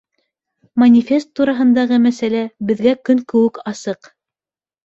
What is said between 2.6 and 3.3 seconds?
беҙгә көн